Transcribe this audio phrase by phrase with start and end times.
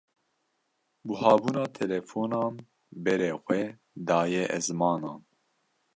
[1.05, 2.53] Buhabûna telefonan
[3.03, 3.61] berê xwe
[4.07, 5.21] daye ezmanan.